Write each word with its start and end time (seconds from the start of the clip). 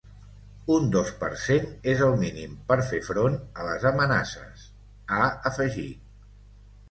Un 0.75 0.85
dos 0.93 1.09
per 1.23 1.27
cent 1.41 1.67
és 1.91 1.99
el 2.05 2.15
mínim 2.21 2.55
per 2.71 2.77
fer 2.87 3.01
front 3.09 3.37
a 3.39 3.67
les 3.67 3.85
amenaces, 3.89 4.63
ha 5.19 5.27
afegit. 5.51 6.11